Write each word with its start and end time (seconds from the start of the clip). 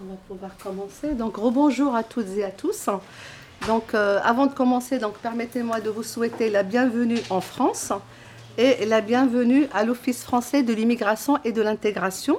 On 0.00 0.04
va 0.04 0.16
pouvoir 0.28 0.56
commencer. 0.58 1.14
Donc, 1.14 1.36
rebonjour 1.36 1.96
à 1.96 2.04
toutes 2.04 2.28
et 2.36 2.44
à 2.44 2.50
tous. 2.50 2.88
Donc, 3.66 3.94
euh, 3.94 4.20
avant 4.22 4.46
de 4.46 4.52
commencer, 4.52 4.98
donc 4.98 5.18
permettez-moi 5.18 5.80
de 5.80 5.90
vous 5.90 6.04
souhaiter 6.04 6.50
la 6.50 6.62
bienvenue 6.62 7.18
en 7.30 7.40
France 7.40 7.92
et 8.58 8.86
la 8.86 9.00
bienvenue 9.00 9.66
à 9.74 9.84
l'Office 9.84 10.22
français 10.22 10.62
de 10.62 10.72
l'immigration 10.72 11.38
et 11.44 11.50
de 11.50 11.62
l'intégration. 11.62 12.38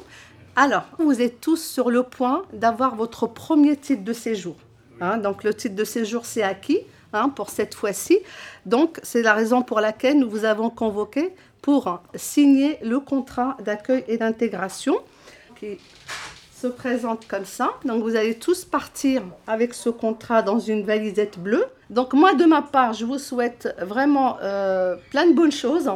Alors, 0.56 0.86
vous 1.00 1.22
êtes 1.22 1.42
tous 1.42 1.62
sur 1.62 1.91
le 1.91 2.04
point 2.04 2.44
d'avoir 2.54 2.95
votre 2.95 3.27
premier 3.27 3.76
titre 3.76 4.05
de 4.05 4.14
séjour. 4.14 4.55
Hein. 5.02 5.18
donc, 5.18 5.44
le 5.44 5.54
titre 5.54 5.76
de 5.76 5.84
séjour, 5.84 6.26
c'est 6.26 6.44
acquis 6.44 6.80
hein, 7.12 7.28
pour 7.28 7.50
cette 7.50 7.76
fois-ci. 7.76 8.20
Donc, 8.66 9.02
c'est 9.04 9.21
la 9.21 9.34
raison 9.34 9.64
pour 9.64 9.82
laquelle 9.82 10.18
nous 10.18 10.30
vous 10.30 10.46
avons 10.46 10.70
convoqué 10.70 11.34
pour 11.62 12.02
signer 12.16 12.78
le 12.82 13.02
contrat 13.02 13.57
d'accueil 13.66 14.05
et 14.07 14.18
d'intégration 14.18 14.96
qui 15.60 15.78
se 16.60 16.68
présente 16.68 17.26
comme 17.28 17.46
ça. 17.46 17.72
Donc 17.86 18.04
vous 18.04 18.16
allez 18.16 18.36
tous 18.36 18.66
partir 18.66 19.22
avec 19.48 19.73
ce 19.73 19.90
contrat 19.90 20.41
dans 20.41 20.59
une 20.59 20.84
valisette 20.84 21.40
bleue. 21.40 21.66
Donc 21.90 22.13
moi 22.13 22.34
de 22.34 22.45
ma 22.45 22.62
part, 22.62 22.94
je 22.94 23.05
vous 23.05 23.18
souhaite 23.18 23.73
vraiment 23.80 24.38
euh, 24.41 24.95
plein 25.12 25.27
de 25.27 25.34
bonnes 25.34 25.52
choses 25.52 25.90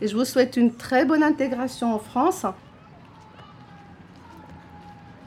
et 0.00 0.08
je 0.08 0.16
vous 0.16 0.24
souhaite 0.24 0.56
une 0.56 0.74
très 0.74 1.04
bonne 1.04 1.22
intégration 1.22 1.94
en 1.94 1.98
France. 1.98 2.46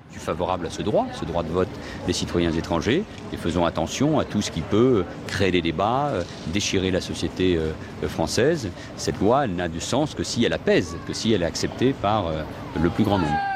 Je 0.09 0.17
suis 0.17 0.25
favorable 0.25 0.65
à 0.65 0.69
ce 0.69 0.81
droit, 0.81 1.05
ce 1.13 1.25
droit 1.25 1.43
de 1.43 1.49
vote 1.49 1.69
des 2.05 2.11
citoyens 2.11 2.51
étrangers, 2.51 3.05
et 3.31 3.37
faisons 3.37 3.65
attention 3.65 4.19
à 4.19 4.25
tout 4.25 4.41
ce 4.41 4.51
qui 4.51 4.59
peut 4.59 5.05
créer 5.27 5.51
des 5.51 5.61
débats, 5.61 6.07
euh, 6.07 6.23
déchirer 6.47 6.91
la 6.91 6.99
société 6.99 7.55
euh, 7.55 8.07
française. 8.09 8.69
Cette 8.97 9.19
loi 9.19 9.47
n'a 9.47 9.69
du 9.69 9.79
sens 9.79 10.13
que 10.13 10.23
si 10.23 10.43
elle 10.43 10.53
apaise, 10.53 10.97
que 11.07 11.13
si 11.13 11.31
elle 11.31 11.43
est 11.43 11.45
acceptée 11.45 11.93
par 11.93 12.25
le 12.81 12.89
plus 12.89 13.05
grand 13.05 13.19
nombre. 13.19 13.50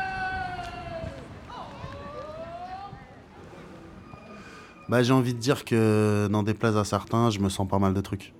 Bah, 4.87 5.01
j'ai 5.01 5.13
envie 5.13 5.33
de 5.33 5.39
dire 5.39 5.65
que, 5.65 6.27
n'en 6.29 6.43
déplaise 6.43 6.77
à 6.77 6.83
certains, 6.83 7.31
je 7.31 7.39
me 7.39 7.49
sens 7.49 7.67
pas 7.67 7.79
mal 7.79 7.95
de 7.95 8.01
trucs. 8.01 8.33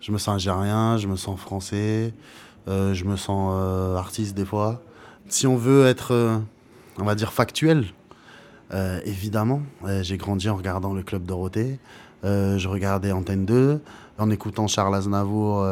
Je 0.00 0.12
me 0.12 0.18
sens 0.18 0.34
algérien, 0.34 0.98
je 0.98 1.08
me 1.08 1.16
sens 1.16 1.40
français, 1.40 2.12
euh, 2.68 2.92
je 2.92 3.04
me 3.04 3.16
sens 3.16 3.54
euh, 3.56 3.96
artiste 3.96 4.36
des 4.36 4.44
fois. 4.44 4.82
Si 5.28 5.46
on 5.46 5.56
veut 5.56 5.86
être, 5.86 6.12
euh, 6.12 6.38
on 6.98 7.04
va 7.04 7.14
dire, 7.14 7.32
factuel, 7.32 7.86
évidemment, 9.04 9.60
j'ai 10.00 10.16
grandi 10.16 10.48
en 10.48 10.56
regardant 10.56 10.94
le 10.94 11.02
Club 11.02 11.24
Dorothée, 11.24 11.78
je 12.22 12.68
regardais 12.68 13.12
Antenne 13.12 13.44
2, 13.44 13.82
en 14.16 14.30
écoutant 14.30 14.66
Charles 14.66 14.94
Aznavour. 14.94 15.62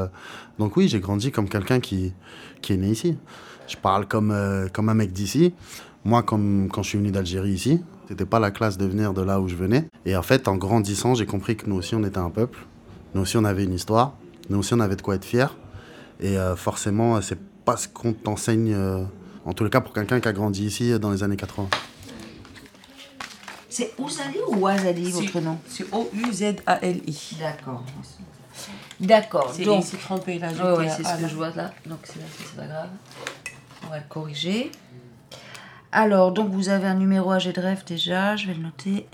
donc 0.59 0.77
oui, 0.77 0.87
j'ai 0.87 1.01
grandi 1.01 1.33
comme 1.33 1.49
quelqu'un 1.49 1.81
qui, 1.81 2.13
qui 2.61 2.75
est 2.75 2.77
né 2.77 2.89
ici. 2.89 3.17
Je 3.69 3.79
parle 3.79 4.07
comme, 4.07 4.37
comme 4.75 4.91
un 4.91 4.95
mec 4.95 5.15
d'ici. 5.15 5.55
Moi, 6.05 6.23
comme, 6.23 6.69
quand 6.71 6.83
je 6.83 6.91
suis 6.91 6.99
venu 6.99 7.11
d'Algérie 7.11 7.53
ici, 7.53 7.81
c'était 8.11 8.27
pas 8.27 8.41
la 8.41 8.51
classe 8.51 8.77
de 8.77 8.87
venir 8.87 9.15
de 9.15 9.23
là 9.23 9.41
où 9.41 9.47
je 9.47 9.55
venais. 9.55 9.89
Et 10.05 10.17
en 10.17 10.23
fait, 10.23 10.49
en 10.49 10.57
grandissant, 10.57 11.15
j'ai 11.15 11.27
compris 11.27 11.57
que 11.57 11.67
nous 11.67 11.77
aussi, 11.77 11.95
on 11.95 12.03
était 12.03 12.19
un 12.19 12.31
peuple. 12.31 12.59
Nous 13.15 13.21
aussi, 13.23 13.37
on 13.37 13.45
avait 13.45 13.63
une 13.63 13.73
histoire. 13.73 14.15
Nous 14.49 14.59
aussi, 14.59 14.75
on 14.75 14.81
avait 14.81 14.97
de 14.97 15.03
quoi 15.03 15.15
être 15.15 15.25
fiers. 15.25 15.47
Et 16.19 16.37
euh, 16.37 16.57
forcément, 16.57 17.23
c'est 17.23 17.39
pas 17.65 17.77
ce 17.77 17.87
qu'on 17.87 18.13
t'enseigne, 18.13 18.75
euh, 18.75 19.05
en 19.45 19.53
tout 19.53 19.69
cas 19.69 19.81
pour 19.81 19.93
quelqu'un 19.93 20.19
qui 20.19 20.27
a 20.27 20.33
grandi 20.33 20.67
ici 20.67 20.91
euh, 20.91 20.99
dans 20.99 21.13
les 21.13 21.23
années 21.23 21.37
80. 21.37 21.69
C'est 23.69 23.95
Ouzali 23.97 24.39
ou 24.49 24.57
Ouazali, 24.57 25.13
votre 25.13 25.41
nom? 25.41 25.59
C'est 25.69 25.87
O-U-Z-A-L-I. 25.93 27.37
D'accord. 27.39 27.85
D'accord. 28.99 29.53
C'est 29.55 29.65
donc... 29.65 29.85
trompé 30.01 30.41
là. 30.41 30.49
Oui, 30.77 30.87
c'est 30.97 31.05
ce 31.05 31.23
que 31.23 31.29
je 31.29 31.37
vois 31.37 31.51
là. 31.51 31.73
Donc 31.87 32.01
c'est 32.03 32.57
pas 32.57 32.67
grave. 32.67 32.89
On 33.87 33.91
va 33.91 33.99
le 33.99 34.05
corriger. 34.09 34.73
Alors, 35.93 36.31
donc 36.33 36.51
vous 36.51 36.69
avez 36.69 36.87
un 36.87 36.95
numéro 36.95 37.33
AG 37.33 37.53
de 37.53 37.61
rêve 37.61 37.85
déjà, 37.85 38.37
je 38.37 38.47
vais 38.47 38.55
le 38.55 38.63
noter. 38.63 39.07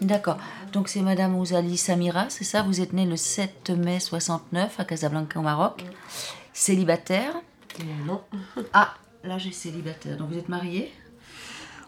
D'accord. 0.00 0.38
Donc 0.72 0.88
c'est 0.88 1.00
Madame 1.00 1.36
Ouzali 1.36 1.76
Samira, 1.76 2.26
c'est 2.28 2.44
ça? 2.44 2.62
Vous 2.62 2.80
êtes 2.80 2.92
née 2.92 3.04
le 3.04 3.16
7 3.16 3.70
mai 3.70 4.00
69 4.00 4.78
à 4.78 4.84
Casablanca 4.84 5.38
au 5.38 5.42
Maroc. 5.42 5.84
Célibataire? 6.52 7.34
Non. 8.06 8.20
Ah, 8.72 8.94
là 9.24 9.38
j'ai 9.38 9.52
célibataire. 9.52 10.16
Donc 10.16 10.30
vous 10.30 10.38
êtes 10.38 10.48
mariée? 10.48 10.92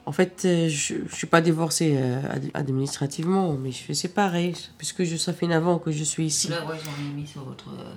En 0.06 0.12
fait, 0.12 0.42
euh, 0.44 0.68
je 0.68 0.94
ne 0.94 1.08
suis 1.08 1.26
pas 1.26 1.40
divorcée 1.40 1.96
euh, 1.96 2.20
administrativement, 2.52 3.54
mais 3.54 3.70
je 3.70 3.76
suis 3.76 3.96
séparée, 3.96 4.52
puisque 4.76 5.02
je, 5.04 5.16
ça 5.16 5.32
fait 5.32 5.46
9 5.46 5.66
ans 5.66 5.78
que 5.78 5.92
je 5.92 6.04
suis 6.04 6.26
ici. 6.26 6.48
Là, 6.48 6.66
ouais, 6.66 6.76
j'en 6.84 7.02
ai 7.02 7.08
mis 7.14 7.26
sur 7.26 7.42
votre... 7.42 7.70
Euh, 7.70 7.94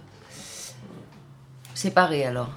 séparée 1.73 2.25
alors 2.25 2.49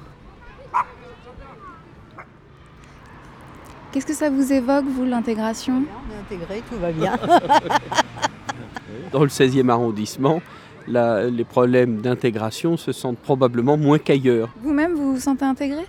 Qu'est-ce 3.92 4.06
que 4.06 4.14
ça 4.14 4.30
vous 4.30 4.52
évoque, 4.52 4.84
vous, 4.84 5.04
l'intégration 5.04 5.82
On 5.82 6.14
est 6.14 6.36
intégré, 6.36 6.62
tout 6.70 6.78
va 6.78 6.92
bien. 6.92 7.18
Dans 9.12 9.22
le 9.22 9.28
16e 9.28 9.68
arrondissement, 9.68 10.40
les 10.86 11.44
problèmes 11.44 12.00
d'intégration 12.00 12.76
se 12.76 12.92
sentent 12.92 13.18
probablement 13.18 13.76
moins 13.76 13.98
qu'ailleurs. 13.98 14.48
Vous-même, 14.62 14.94
vous 14.94 15.14
vous 15.14 15.20
sentez 15.20 15.44
intégré 15.44 15.82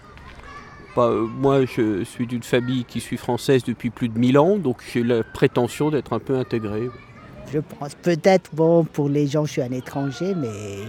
euh, 0.97 1.27
Moi, 1.27 1.65
je 1.65 2.03
suis 2.03 2.25
d'une 2.25 2.41
famille 2.41 2.85
qui 2.85 2.99
suis 3.01 3.17
française 3.17 3.63
depuis 3.63 3.91
plus 3.91 4.09
de 4.09 4.17
1000 4.17 4.39
ans, 4.39 4.57
donc 4.57 4.77
j'ai 4.91 5.03
la 5.03 5.23
prétention 5.23 5.91
d'être 5.91 6.13
un 6.13 6.19
peu 6.19 6.37
intégré. 6.37 6.89
Je 7.53 7.59
pense 7.59 7.93
peut-être, 7.93 8.49
bon, 8.53 8.83
pour 8.83 9.09
les 9.09 9.27
gens, 9.27 9.45
je 9.45 9.51
suis 9.51 9.61
un 9.61 9.71
étranger, 9.71 10.33
mais 10.35 10.87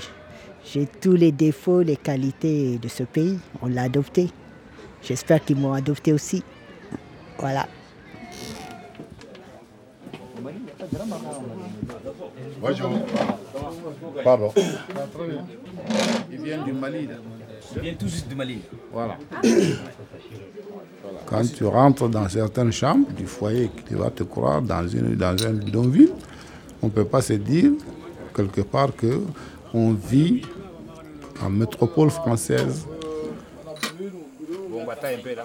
j'ai 0.65 0.87
tous 0.87 1.13
les 1.15 1.33
défauts, 1.33 1.83
les 1.83 1.97
qualités 1.97 2.79
de 2.79 2.89
ce 2.89 3.03
pays. 3.03 3.39
On 3.61 3.67
l'a 3.67 3.83
adopté. 3.83 4.31
J'espère 5.03 5.45
qu'ils 5.45 5.57
m'ont 5.57 5.75
adopté 5.75 6.15
aussi. 6.15 6.43
Voilà. 7.43 7.67
Bonjour. 12.61 12.91
Pardon. 14.23 14.53
Il 16.31 16.41
vient 16.41 16.63
du 16.63 16.73
Mali. 16.73 17.09
Il 17.75 17.83
vient 17.83 17.95
tout 17.95 18.07
juste 18.07 18.29
du 18.29 18.37
Mali. 18.37 18.61
Voilà. 18.93 19.19
Quand 21.27 21.43
tu 21.53 21.65
rentres 21.65 22.09
dans 22.09 22.29
certaines 22.29 22.71
chambres 22.71 23.11
du 23.11 23.27
foyer, 23.27 23.73
tu 23.89 23.97
vas 23.97 24.11
te 24.11 24.23
croire 24.23 24.63
dans, 24.63 24.87
une, 24.87 25.17
dans 25.17 25.37
un 25.45 25.53
bidonville, 25.55 26.13
on 26.81 26.87
ne 26.87 26.93
peut 26.93 27.05
pas 27.05 27.23
se 27.23 27.33
dire 27.33 27.73
quelque 28.37 28.61
part 28.61 28.95
que 28.95 29.21
on 29.75 29.95
vit 29.95 30.43
en 31.45 31.51
métropole 31.51 32.11
française. 32.11 32.87
Bon, 34.71 34.89
un 34.89 35.23
peu 35.25 35.35
là. 35.35 35.45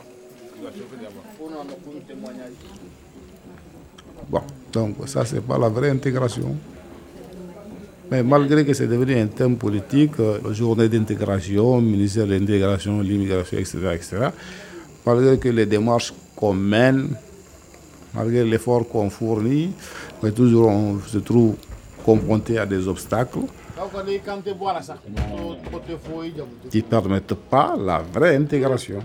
Bon, 4.29 4.41
donc 4.71 4.95
ça, 5.07 5.25
c'est 5.25 5.41
pas 5.41 5.57
la 5.57 5.69
vraie 5.69 5.89
intégration. 5.89 6.55
Mais 8.09 8.23
malgré 8.23 8.65
que 8.65 8.73
c'est 8.73 8.87
devenu 8.87 9.19
un 9.19 9.27
thème 9.27 9.57
politique, 9.57 10.13
euh, 10.19 10.53
journée 10.53 10.87
d'intégration, 10.87 11.81
ministère 11.81 12.25
de 12.25 12.35
l'intégration, 12.35 13.01
l'immigration, 13.01 13.57
etc., 13.57 13.77
etc., 13.93 14.29
malgré 15.05 15.37
que 15.37 15.49
les 15.49 15.65
démarches 15.65 16.13
qu'on 16.35 16.53
mène, 16.53 17.09
malgré 18.13 18.45
l'effort 18.45 18.87
qu'on 18.87 19.09
fournit, 19.09 19.71
mais 20.23 20.31
toujours 20.31 20.67
on 20.69 20.99
se 21.01 21.17
trouve 21.17 21.55
confronté 22.05 22.57
à 22.57 22.65
des 22.65 22.87
obstacles 22.87 23.39
qui 26.69 26.77
ne 26.77 26.81
permettent 26.83 27.33
pas 27.33 27.75
la 27.77 27.99
vraie 27.99 28.35
intégration. 28.35 28.99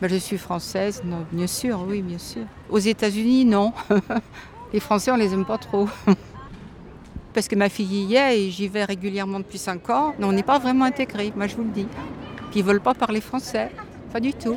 Bah, 0.00 0.08
je 0.08 0.16
suis 0.16 0.38
française, 0.38 1.02
non, 1.04 1.24
bien 1.30 1.46
sûr, 1.46 1.84
oui, 1.86 2.02
bien 2.02 2.18
sûr. 2.18 2.42
Aux 2.68 2.78
États-Unis, 2.78 3.44
non. 3.44 3.72
les 4.72 4.80
Français, 4.80 5.10
on 5.10 5.16
les 5.16 5.32
aime 5.32 5.44
pas 5.44 5.58
trop. 5.58 5.88
Parce 7.34 7.48
que 7.48 7.56
ma 7.56 7.68
fille 7.68 8.04
y 8.04 8.14
est 8.16 8.40
et 8.40 8.50
j'y 8.50 8.68
vais 8.68 8.84
régulièrement 8.84 9.38
depuis 9.38 9.58
5 9.58 9.90
ans. 9.90 10.14
Mais 10.18 10.24
on 10.24 10.32
n'est 10.32 10.42
pas 10.42 10.58
vraiment 10.58 10.84
intégrés, 10.84 11.32
moi 11.34 11.46
je 11.46 11.56
vous 11.56 11.64
le 11.64 11.70
dis. 11.70 11.86
Puis 12.50 12.60
ils 12.60 12.64
veulent 12.64 12.80
pas 12.80 12.94
parler 12.94 13.20
français, 13.20 13.70
pas 14.12 14.20
du 14.20 14.32
tout. 14.32 14.56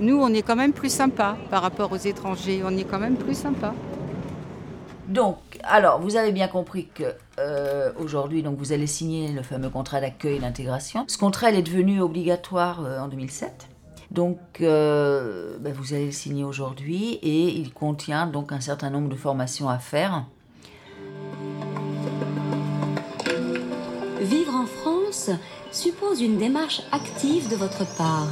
Nous, 0.00 0.16
on 0.16 0.28
est 0.28 0.42
quand 0.42 0.56
même 0.56 0.72
plus 0.72 0.92
sympa 0.92 1.36
par 1.50 1.62
rapport 1.62 1.92
aux 1.92 1.96
étrangers. 1.96 2.62
On 2.64 2.76
est 2.76 2.84
quand 2.84 2.98
même 2.98 3.16
plus 3.16 3.36
sympa. 3.36 3.74
Donc, 5.06 5.38
alors, 5.66 6.00
vous 6.00 6.16
avez 6.16 6.32
bien 6.32 6.48
compris 6.48 6.88
que 6.94 7.14
euh, 7.38 7.92
aujourd'hui, 7.98 8.42
donc 8.42 8.58
vous 8.58 8.72
allez 8.72 8.86
signer 8.86 9.28
le 9.28 9.42
fameux 9.42 9.70
contrat 9.70 10.00
d'accueil 10.00 10.36
et 10.36 10.38
d'intégration. 10.40 11.04
Ce 11.08 11.18
contrat, 11.18 11.50
il 11.50 11.56
est 11.56 11.62
devenu 11.62 12.00
obligatoire 12.00 12.84
euh, 12.84 12.98
en 13.00 13.08
2007. 13.08 13.68
Donc, 14.10 14.38
euh, 14.60 15.56
ben, 15.58 15.72
vous 15.72 15.94
allez 15.94 16.06
le 16.06 16.12
signer 16.12 16.44
aujourd'hui 16.44 17.18
et 17.22 17.48
il 17.48 17.72
contient 17.72 18.26
donc 18.26 18.52
un 18.52 18.60
certain 18.60 18.90
nombre 18.90 19.08
de 19.08 19.16
formations 19.16 19.68
à 19.68 19.78
faire. 19.78 20.24
Vivre 24.20 24.54
en 24.54 24.66
France 24.66 25.30
suppose 25.72 26.20
une 26.20 26.38
démarche 26.38 26.82
active 26.92 27.50
de 27.50 27.56
votre 27.56 27.84
part. 27.96 28.30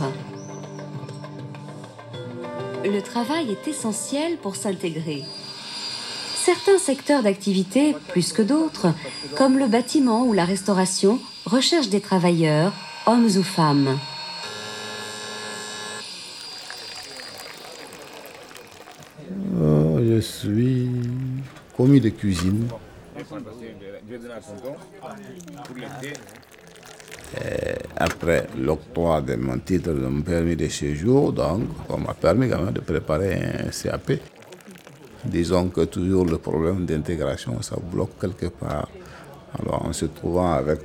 Le 2.85 3.01
travail 3.01 3.51
est 3.51 3.69
essentiel 3.69 4.37
pour 4.39 4.57
s'intégrer 4.57 5.25
certains 6.43 6.79
secteurs 6.79 7.23
d'activité, 7.23 7.95
plus 8.09 8.33
que 8.33 8.43
d'autres, 8.43 8.89
comme 9.37 9.59
le 9.59 9.69
bâtiment 9.69 10.27
ou 10.27 10.33
la 10.33 10.45
restauration, 10.45 11.21
recherchent 11.47 11.89
des 11.89 12.01
travailleurs, 12.01 12.73
hommes 13.07 13.27
ou 13.27 13.43
femmes. 13.45 13.97
Euh, 19.61 20.17
je 20.17 20.21
suis 20.21 20.91
commis 21.77 22.01
de 22.01 22.09
cuisine. 22.09 22.67
Après 27.97 28.47
l'octroi 28.59 29.21
de 29.21 29.37
mon 29.37 29.59
titre 29.59 29.93
de 29.93 30.07
mon 30.07 30.23
permis 30.23 30.57
de 30.57 30.69
séjour, 30.69 31.33
donc, 31.33 31.63
on 31.89 31.99
m'a 31.99 32.15
permis 32.15 32.49
de 32.49 32.81
préparer 32.81 33.35
un 33.35 33.71
CAP. 33.71 34.13
Disons 35.25 35.69
que 35.69 35.83
toujours 35.83 36.25
le 36.27 36.39
problème 36.39 36.85
d'intégration, 36.85 37.63
ça 37.63 37.77
bloque 37.93 38.19
quelque 38.21 38.47
part. 38.47 38.89
Alors, 39.59 39.87
en 39.87 39.93
se 39.93 40.07
trouvant 40.07 40.53
avec 40.53 40.81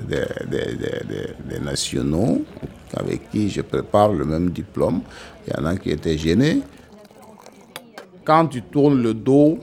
des, 0.00 0.24
nationaux 1.60 2.44
avec 2.96 3.30
qui 3.30 3.48
je 3.48 3.60
prépare 3.62 4.12
le 4.12 4.24
même 4.24 4.50
diplôme, 4.50 5.02
il 5.46 5.54
y 5.54 5.60
en 5.60 5.64
a 5.66 5.76
qui 5.76 5.90
étaient 5.90 6.18
gênés. 6.18 6.62
Quand 8.24 8.46
tu 8.46 8.62
tournes 8.62 9.02
le 9.02 9.14
dos, 9.14 9.58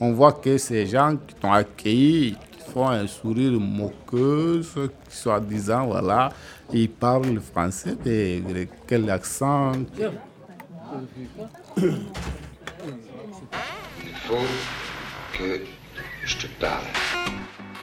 on 0.00 0.12
voit 0.12 0.32
que 0.32 0.58
ces 0.58 0.86
gens 0.86 1.16
qui 1.16 1.34
t'ont 1.34 1.52
accueilli, 1.52 2.36
font 2.72 2.88
un 2.88 3.06
sourire 3.06 3.52
moqueuse, 3.52 4.72
qui 5.08 5.16
soi-disant, 5.16 5.86
voilà, 5.86 6.30
ils 6.72 6.88
parlent 6.88 7.38
français, 7.40 7.96
quel 8.86 9.10
accent 9.10 9.72
faut 14.26 14.36
que 15.38 15.60
je 16.24 16.36
te 16.36 16.46
parle. 16.60 16.84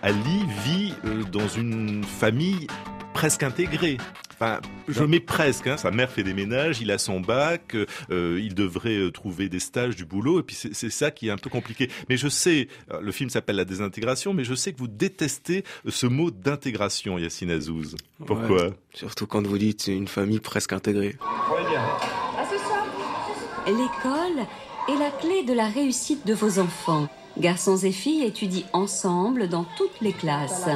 Ali 0.02 0.46
vit 0.64 0.94
euh, 1.06 1.24
dans 1.24 1.48
une 1.48 2.04
famille 2.04 2.68
presque 3.14 3.44
intégrée. 3.44 3.98
Enfin, 4.42 4.62
je 4.88 5.04
mets 5.04 5.20
presque. 5.20 5.68
hein. 5.68 5.76
Sa 5.76 5.92
mère 5.92 6.10
fait 6.10 6.24
des 6.24 6.34
ménages, 6.34 6.80
il 6.80 6.92
a 6.92 6.98
son 6.98 7.20
bac, 7.20 7.76
euh, 8.10 8.40
il 8.42 8.56
devrait 8.56 8.96
euh, 8.96 9.12
trouver 9.12 9.50
des 9.50 9.60
stages, 9.60 9.98
du 9.98 10.06
boulot, 10.06 10.40
et 10.40 10.44
puis 10.44 10.56
c'est 10.56 10.90
ça 10.90 11.12
qui 11.12 11.28
est 11.28 11.32
un 11.32 11.38
peu 11.38 11.50
compliqué. 11.50 11.90
Mais 12.08 12.16
je 12.16 12.30
sais, 12.30 12.70
le 13.02 13.12
film 13.12 13.30
s'appelle 13.30 13.58
La 13.58 13.66
désintégration, 13.66 14.34
mais 14.34 14.46
je 14.46 14.54
sais 14.56 14.72
que 14.72 14.78
vous 14.78 14.88
détestez 14.88 15.66
ce 15.90 16.08
mot 16.08 16.32
d'intégration, 16.32 17.18
Yacine 17.18 17.52
Azouz. 17.52 17.98
Pourquoi 18.26 18.68
Ouais, 18.68 18.74
Surtout 18.94 19.28
quand 19.28 19.46
vous 19.46 19.58
dites 19.58 19.88
une 19.88 20.08
famille 20.08 20.40
presque 20.40 20.72
intégrée. 20.72 21.18
L'école 23.68 24.46
est 24.90 24.98
la 24.98 25.12
clé 25.12 25.44
de 25.44 25.54
la 25.54 25.68
réussite 25.68 26.26
de 26.26 26.34
vos 26.34 26.60
enfants. 26.60 27.08
Garçons 27.38 27.78
et 27.78 27.92
filles 27.92 28.24
étudient 28.24 28.66
ensemble 28.74 29.48
dans 29.48 29.66
toutes 29.78 30.02
les 30.02 30.14
classes. 30.14 30.68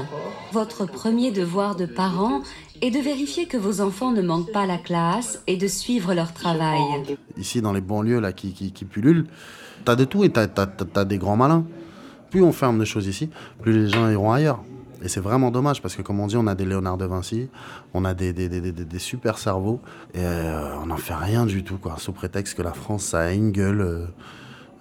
Votre 0.52 0.86
premier 0.86 1.32
devoir 1.32 1.76
de 1.76 1.88
parent 1.88 2.42
est 2.82 2.92
de 2.92 3.00
vérifier 3.00 3.48
que 3.48 3.58
vos 3.58 3.82
enfants 3.82 4.12
ne 4.12 4.22
manquent 4.22 4.52
pas 4.52 4.68
la 4.68 4.78
classe 4.78 5.42
et 5.48 5.58
de 5.58 5.68
suivre 5.68 6.14
leur 6.14 6.32
travail. 6.32 6.80
Ici, 7.38 7.62
dans 7.62 7.74
les 7.74 7.82
banlieues 7.82 8.20
là, 8.20 8.34
qui, 8.34 8.54
qui, 8.54 8.72
qui 8.72 8.86
pullulent, 8.86 9.26
t'as 9.84 9.96
de 9.96 10.06
tout 10.06 10.24
et 10.24 10.30
t'as, 10.30 10.48
t'as 10.48 11.06
des 11.06 11.18
grands 11.18 11.38
malins. 11.38 11.66
Plus 12.30 12.44
on 12.44 12.52
ferme 12.52 12.78
des 12.78 12.86
choses 12.86 13.08
ici, 13.08 13.30
plus 13.62 13.86
les 13.86 13.90
gens 13.90 14.10
iront 14.10 14.32
ailleurs. 14.32 14.64
Et 15.04 15.10
c'est 15.10 15.20
vraiment 15.20 15.52
dommage 15.52 15.82
parce 15.82 15.96
que, 15.96 16.02
comme 16.02 16.22
on 16.22 16.28
dit, 16.28 16.38
on 16.38 16.48
a 16.48 16.56
des 16.56 16.66
Léonard 16.66 16.98
de 16.98 17.06
Vinci, 17.06 17.50
on 17.94 18.06
a 18.06 18.14
des, 18.14 18.34
super 18.98 19.38
cerveaux 19.38 19.82
et 20.14 20.20
euh, 20.20 20.78
on 20.82 20.88
n'en 20.88 20.98
fait 20.98 21.14
rien 21.14 21.46
du 21.46 21.64
tout, 21.64 21.78
quoi. 21.78 21.96
Sous 21.98 22.14
prétexte 22.14 22.56
que 22.56 22.62
la 22.62 22.72
France, 22.72 23.04
ça 23.04 23.20
a 23.20 23.32
une 23.32 23.52
gueule, 23.52 23.82
euh, 23.82 24.06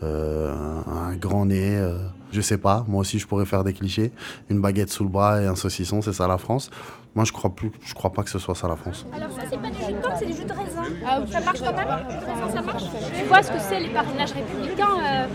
euh, 0.05 0.55
un 0.87 1.17
grand 1.17 1.47
nez, 1.47 1.83
je 2.31 2.41
sais 2.41 2.59
pas. 2.59 2.85
Moi 2.87 3.01
aussi, 3.01 3.19
je 3.19 3.27
pourrais 3.27 3.47
faire 3.47 3.65
des 3.65 3.73
clichés. 3.73 4.13
Une 4.49 4.61
baguette 4.61 4.91
sous 4.91 5.03
le 5.03 5.11
bras 5.11 5.43
et 5.43 5.47
un 5.47 5.57
saucisson, 5.57 6.03
c'est 6.03 6.13
ça 6.13 6.29
la 6.29 6.39
France. 6.39 6.71
Moi, 7.17 7.25
je 7.25 7.33
crois 7.33 7.51
plus, 7.51 7.73
je 7.85 7.93
crois 7.93 8.13
pas 8.13 8.23
que 8.23 8.31
ce 8.31 8.39
soit 8.39 8.55
ça 8.55 8.69
la 8.69 8.77
France. 8.77 9.05
Alors 9.13 9.31
ça, 9.33 9.43
c'est 9.51 9.61
pas 9.61 9.69
du 9.71 9.85
jus 9.85 9.93
de 9.93 9.99
pomme, 9.99 10.13
c'est 10.19 10.27
du 10.27 10.33
jus 10.33 10.45
de 10.45 10.53
raisin. 10.53 10.85
ça 11.31 11.41
marche 11.41 11.61
quand 11.61 11.77
même? 11.77 12.53
Ça 12.55 12.63
marche 12.63 12.85
Tu 13.19 13.25
vois 13.25 13.43
ce 13.43 13.51
que 13.51 13.59
c'est 13.59 13.81
les 13.81 13.91
parrainages 13.91 14.33
républicains 14.33 15.27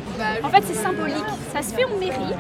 En 0.43 0.49
fait, 0.49 0.63
c'est 0.65 0.73
symbolique. 0.75 1.25
Ça 1.53 1.61
se 1.61 1.73
fait 1.73 1.83
en 1.83 1.99
mairie. 1.99 2.33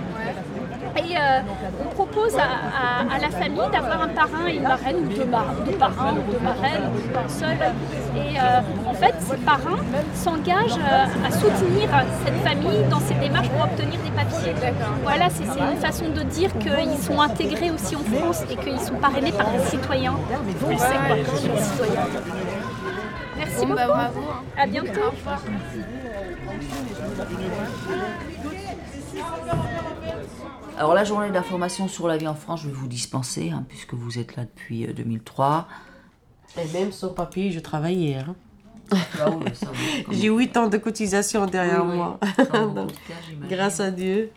Et 0.97 1.15
euh, 1.15 1.41
on 1.85 1.89
propose 1.93 2.35
à, 2.37 2.41
à- 2.41 3.15
à 3.15 3.19
la 3.19 3.29
famille 3.29 3.69
d'avoir 3.71 4.01
un 4.01 4.07
parrain 4.07 4.47
et 4.47 4.55
une 4.55 4.63
marraine, 4.63 4.95
ou 5.05 5.09
deux, 5.15 5.25
mar- 5.25 5.53
deux 5.65 5.73
parrains, 5.73 6.13
ou 6.13 6.31
deux 6.31 6.39
marraines, 6.39 6.89
ou 6.93 7.17
un 7.17 7.29
seul. 7.29 7.57
Et 8.15 8.39
euh, 8.39 8.89
en 8.89 8.93
fait, 8.93 9.13
ces 9.19 9.37
parrains 9.37 9.77
s'engagent 10.15 10.79
euh, 10.79 11.27
à 11.27 11.31
soutenir 11.31 11.89
cette 12.25 12.35
famille 12.43 12.83
dans 12.89 12.99
ses 12.99 13.13
démarches 13.15 13.49
pour 13.49 13.63
obtenir 13.65 13.99
des 13.99 14.11
papiers. 14.11 14.53
Voilà, 15.03 15.29
c'est 15.29 15.43
une 15.45 15.77
façon 15.77 16.09
de 16.09 16.21
dire 16.23 16.49
qu'ils 16.57 16.97
sont 16.97 17.21
intégrés 17.21 17.69
aussi 17.71 17.95
en 17.95 18.03
France 18.19 18.43
et 18.49 18.55
qu'ils 18.55 18.79
sont 18.79 18.95
parrainés 18.95 19.31
par 19.33 19.51
des 19.51 19.59
citoyens 19.65 20.15
français, 20.59 20.95
quoi, 21.07 21.15
citoyens. 21.63 22.01
Merci 23.37 23.65
Bon, 23.67 23.73
bah, 23.75 23.85
beaucoup. 23.85 23.97
bravo, 23.99 24.19
hein. 24.31 24.43
À 24.57 24.65
bientôt. 24.65 25.11
Alors 30.77 30.93
la 30.93 31.03
journée 31.03 31.31
d'information 31.31 31.87
sur 31.87 32.07
la 32.07 32.17
vie 32.17 32.27
en 32.27 32.35
France, 32.35 32.61
je 32.61 32.67
vais 32.67 32.73
vous 32.73 32.87
dispenser, 32.87 33.49
hein, 33.49 33.65
puisque 33.67 33.93
vous 33.95 34.19
êtes 34.19 34.35
là 34.35 34.43
depuis 34.45 34.85
euh, 34.85 34.93
2003. 34.93 35.67
Et 36.59 36.67
même 36.71 36.91
sans 36.91 37.09
papier, 37.09 37.51
je 37.51 37.59
travaillais. 37.59 38.15
hein. 38.15 38.35
Ah 39.19 39.29
oui, 39.31 39.45
J'ai 40.11 40.29
8 40.29 40.55
ans 40.57 40.67
de 40.69 40.77
cotisation 40.77 41.45
derrière 41.45 41.83
Oui, 41.85 41.95
moi. 41.97 42.19
Donc, 42.53 42.91
cas, 43.07 43.15
grâce 43.49 43.79
à 43.79 43.91
Dieu. 43.91 44.29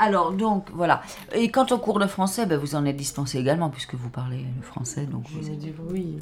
Alors 0.00 0.30
donc 0.32 0.68
voilà. 0.72 1.02
Et 1.32 1.50
quant 1.50 1.66
au 1.70 1.78
cours 1.78 1.98
de 1.98 2.06
français, 2.06 2.46
ben, 2.46 2.56
vous 2.56 2.76
en 2.76 2.84
êtes 2.84 2.96
dispensé 2.96 3.38
également 3.38 3.68
puisque 3.70 3.94
vous 3.94 4.10
parlez 4.10 4.44
le 4.56 4.62
français. 4.62 5.06
Donc 5.06 5.24
vous 5.30 5.42
Je 5.42 5.50
me 5.50 5.56
dis 5.56 5.72
oui. 5.90 6.18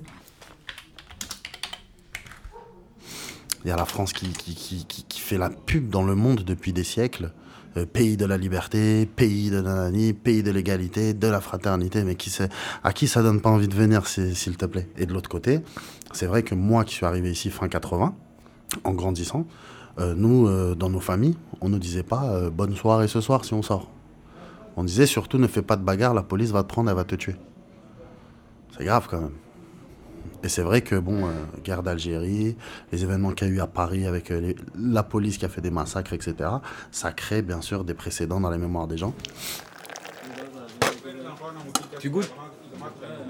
Il 3.65 3.69
y 3.69 3.71
a 3.71 3.77
la 3.77 3.85
France 3.85 4.13
qui, 4.15 4.29
qui, 4.29 4.55
qui, 4.55 4.87
qui- 4.87 5.03
qui 5.05 5.21
fait 5.21 5.37
la 5.37 5.51
pub 5.51 5.91
dans 5.91 6.05
le 6.05 6.15
monde 6.15 6.43
depuis 6.43 6.73
des 6.73 6.85
siècles. 6.85 7.33
Euh, 7.77 7.87
pays 7.87 8.17
de 8.17 8.25
la 8.25 8.39
liberté, 8.39 9.07
pays 9.07 9.51
de 9.51 9.61
nanani, 9.61 10.13
pays 10.13 10.43
de 10.43 10.51
l'égalité, 10.51 11.15
de 11.15 11.27
la 11.27 11.41
fraternité, 11.41 12.05
mais 12.05 12.15
qui 12.15 12.35
à 12.83 12.93
qui 12.93 13.07
ça 13.07 13.23
donne 13.23 13.41
pas 13.41 13.51
envie 13.51 13.69
de 13.69 13.75
venir, 13.75 14.07
s'il 14.07 14.57
te 14.57 14.67
plaît 14.67 14.89
Et 14.97 15.07
de 15.07 15.13
l'autre 15.13 15.29
côté, 15.29 15.61
c'est 16.13 16.27
vrai 16.27 16.43
que 16.43 16.55
moi 16.55 16.85
qui 16.85 16.95
suis 16.95 17.07
arrivé 17.07 17.31
ici 17.31 17.51
fin 17.51 17.69
80, 17.69 18.15
en 18.85 18.93
grandissant, 18.93 19.47
euh, 19.99 20.15
nous, 20.17 20.47
euh, 20.47 20.75
dans 20.75 20.91
nos 20.91 21.01
familles, 21.01 21.37
on 21.61 21.69
ne 21.69 21.79
disait 21.79 22.03
pas 22.03 22.51
bonne 22.51 22.75
soirée 22.75 23.09
ce 23.09 23.21
soir 23.21 23.45
si 23.45 23.55
on 23.55 23.63
sort. 23.63 23.91
On 24.77 24.85
disait 24.85 25.07
surtout 25.07 25.39
ne 25.39 25.47
fais 25.47 25.63
pas 25.63 25.77
de 25.77 25.83
bagarre, 25.83 26.15
la 26.15 26.23
police 26.23 26.51
va 26.51 26.63
te 26.63 26.69
prendre, 26.69 26.91
elle 26.91 26.97
va 26.97 27.05
te 27.05 27.15
tuer. 27.15 27.37
C'est 28.77 28.85
grave 28.85 29.07
quand 29.11 29.21
même. 29.21 29.46
Et 30.43 30.49
c'est 30.49 30.63
vrai 30.63 30.81
que, 30.83 30.97
bon, 30.97 31.27
euh, 31.27 31.31
guerre 31.65 31.83
d'Algérie, 31.83 32.57
les 32.93 33.03
événements 33.03 33.33
qu'il 33.33 33.49
y 33.49 33.51
a 33.51 33.55
eu 33.55 33.61
à 33.61 33.67
Paris 33.67 34.07
avec 34.07 34.31
euh, 34.31 34.41
les- 34.41 34.57
la 34.79 35.03
police 35.03 35.39
qui 35.39 35.45
a 35.45 35.49
fait 35.49 35.61
des 35.61 35.71
massacres, 35.71 36.13
etc., 36.13 36.35
ça 36.91 37.13
crée 37.13 37.43
bien 37.43 37.61
sûr 37.61 37.85
des 37.85 37.95
précédents 37.95 38.41
dans 38.41 38.51
les 38.51 38.59
mémoires 38.59 38.87
des 38.87 38.97
gens. 38.99 39.15
Tu 41.99 42.11
goûtes 42.11 42.33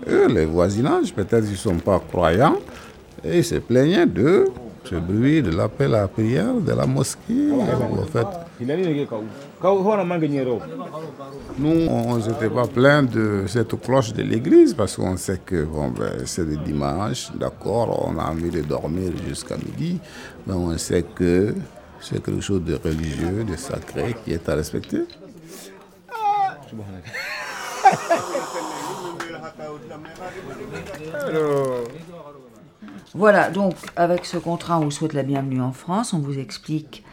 Eux, 0.08 0.28
les 0.28 0.44
voisinages, 0.44 1.12
peut-être 1.14 1.44
ils 1.46 1.52
ne 1.52 1.56
sont 1.56 1.76
pas 1.78 1.98
croyants, 2.00 2.56
et 3.24 3.38
ils 3.38 3.44
se 3.44 3.56
plaignaient 3.56 4.06
de 4.06 4.46
ce 4.88 4.94
bruit 4.96 5.42
de 5.42 5.50
l'appel 5.50 5.94
à 5.94 6.02
la 6.02 6.08
prière 6.08 6.54
de 6.54 6.72
la 6.72 6.86
mosquée. 6.86 7.50
En 7.52 8.06
fait, 8.06 8.26
nous, 11.58 11.86
on 11.88 12.16
ne 12.16 12.20
s'était 12.20 12.50
pas 12.50 12.66
plaint 12.66 13.10
de 13.10 13.44
cette 13.46 13.80
cloche 13.80 14.12
de 14.12 14.22
l'église 14.22 14.74
parce 14.74 14.96
qu'on 14.96 15.16
sait 15.16 15.40
que 15.44 15.64
bon, 15.64 15.90
ben, 15.90 16.22
c'est 16.24 16.44
le 16.44 16.56
dimanche, 16.56 17.30
d'accord, 17.34 18.08
on 18.08 18.18
a 18.18 18.30
envie 18.30 18.50
de 18.50 18.62
dormir 18.62 19.12
jusqu'à 19.26 19.56
midi, 19.56 19.98
mais 20.46 20.54
on 20.54 20.76
sait 20.78 21.02
que 21.02 21.54
c'est 22.00 22.22
quelque 22.22 22.40
chose 22.40 22.62
de 22.62 22.78
religieux, 22.82 23.44
de 23.44 23.56
sacré 23.56 24.14
qui 24.24 24.32
est 24.32 24.48
à 24.48 24.54
respecter. 24.54 25.02
Voilà, 33.14 33.50
donc 33.50 33.74
avec 33.96 34.24
ce 34.26 34.36
contrat, 34.36 34.78
on 34.78 34.84
vous 34.84 34.90
souhaite 34.90 35.14
la 35.14 35.22
bienvenue 35.22 35.60
en 35.60 35.72
France. 35.72 36.12
On 36.12 36.18
vous 36.18 36.38
explique 36.38 37.04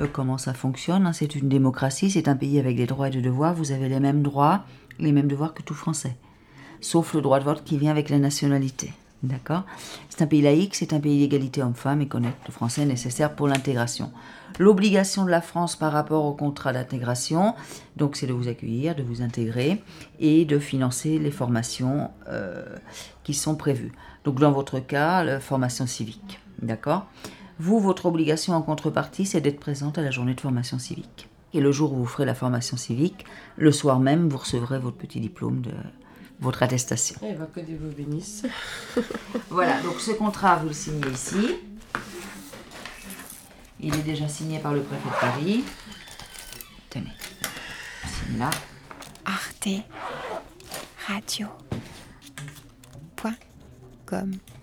euh, 0.00 0.06
comment 0.10 0.38
ça 0.38 0.54
fonctionne. 0.54 1.06
hein. 1.06 1.12
C'est 1.12 1.34
une 1.34 1.48
démocratie, 1.48 2.10
c'est 2.10 2.28
un 2.28 2.36
pays 2.36 2.58
avec 2.58 2.76
des 2.76 2.86
droits 2.86 3.08
et 3.08 3.10
des 3.10 3.22
devoirs. 3.22 3.54
Vous 3.54 3.72
avez 3.72 3.88
les 3.88 4.00
mêmes 4.00 4.22
droits, 4.22 4.64
les 4.98 5.12
mêmes 5.12 5.28
devoirs 5.28 5.54
que 5.54 5.62
tout 5.62 5.74
Français. 5.74 6.16
Sauf 6.80 7.14
le 7.14 7.20
droit 7.20 7.40
de 7.40 7.44
vote 7.44 7.64
qui 7.64 7.78
vient 7.78 7.90
avec 7.90 8.08
la 8.08 8.18
nationalité. 8.18 8.92
D'accord? 9.22 9.64
C'est 10.08 10.22
un 10.22 10.26
pays 10.26 10.40
laïque, 10.40 10.74
c'est 10.74 10.94
un 10.94 11.00
pays 11.00 11.18
d'égalité 11.18 11.62
homme-femme 11.62 12.00
et 12.00 12.08
connaître 12.08 12.38
le 12.46 12.52
français 12.52 12.82
est 12.82 12.86
nécessaire 12.86 13.34
pour 13.36 13.48
l'intégration. 13.48 14.10
L'obligation 14.58 15.26
de 15.26 15.30
la 15.30 15.42
France 15.42 15.76
par 15.76 15.92
rapport 15.92 16.24
au 16.24 16.32
contrat 16.32 16.72
d'intégration, 16.72 17.54
donc 17.96 18.16
c'est 18.16 18.26
de 18.26 18.32
vous 18.32 18.48
accueillir, 18.48 18.94
de 18.94 19.02
vous 19.02 19.20
intégrer 19.20 19.82
et 20.20 20.46
de 20.46 20.58
financer 20.58 21.18
les 21.18 21.30
formations 21.30 22.10
euh, 22.28 22.64
qui 23.22 23.34
sont 23.34 23.56
prévues. 23.56 23.92
Donc 24.24 24.38
dans 24.38 24.52
votre 24.52 24.80
cas, 24.80 25.24
la 25.24 25.40
formation 25.40 25.86
civique. 25.86 26.40
D'accord? 26.62 27.06
Vous, 27.58 27.78
votre 27.78 28.06
obligation 28.06 28.54
en 28.54 28.62
contrepartie, 28.62 29.26
c'est 29.26 29.40
d'être 29.40 29.60
présente 29.60 29.98
à 29.98 30.02
la 30.02 30.10
journée 30.10 30.34
de 30.34 30.40
formation 30.40 30.78
civique. 30.78 31.28
Et 31.52 31.60
le 31.60 31.72
jour 31.72 31.92
où 31.92 31.96
vous 31.96 32.06
ferez 32.06 32.24
la 32.24 32.34
formation 32.34 32.76
civique, 32.76 33.24
le 33.56 33.72
soir 33.72 33.98
même, 33.98 34.28
vous 34.28 34.38
recevrez 34.38 34.78
votre 34.78 34.96
petit 34.96 35.20
diplôme 35.20 35.60
de 35.62 35.72
votre 36.40 36.62
attestation. 36.62 37.20
Eh 37.22 37.34
ben, 37.34 37.46
que 37.52 37.60
Dieu 37.60 37.78
vous 37.80 37.94
bénisse. 37.94 38.44
Voilà, 39.50 39.80
donc 39.82 40.00
ce 40.00 40.12
contrat, 40.12 40.56
vous 40.56 40.68
le 40.68 40.74
signez 40.74 41.08
ici. 41.12 41.56
Il 43.80 43.94
est 43.94 44.02
déjà 44.02 44.28
signé 44.28 44.58
par 44.58 44.72
le 44.72 44.82
préfet 44.82 45.08
de 45.08 45.20
Paris. 45.20 45.64
Tenez. 46.88 47.12
Signe 48.06 48.38
là. 48.38 48.50
Arte 49.24 49.68
Radio. 51.06 51.48
Point 54.10 54.40
com. 54.42 54.59